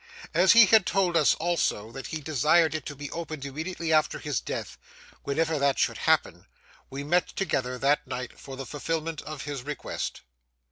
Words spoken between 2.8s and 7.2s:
to be opened immediately after his death, whenever that should happen, we